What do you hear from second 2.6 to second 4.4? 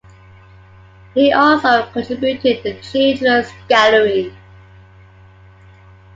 the children's gallery.